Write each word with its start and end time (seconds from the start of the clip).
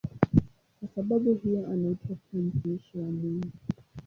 Kwa 0.79 0.89
sababu 0.95 1.33
hiyo 1.35 1.67
anaitwa 1.67 2.15
pia 2.31 2.39
"mtumishi 2.39 2.97
wa 2.97 3.05
Mungu". 3.11 3.47